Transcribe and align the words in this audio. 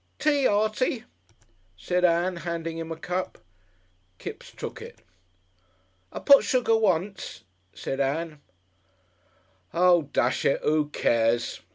"Tea, 0.17 0.47
Artie," 0.47 1.03
said 1.77 2.03
Ann, 2.03 2.37
handing 2.37 2.79
him 2.79 2.91
a 2.91 2.95
cup. 2.95 3.37
Kipps 4.17 4.49
took 4.51 4.81
it. 4.81 4.97
"I 6.11 6.17
put 6.17 6.43
sugar 6.43 6.75
once," 6.75 7.43
said 7.75 7.99
Ann. 7.99 8.41
"Oo, 9.77 10.09
dash 10.11 10.43
it! 10.43 10.59
Oo 10.65 10.87
cares?" 10.89 11.59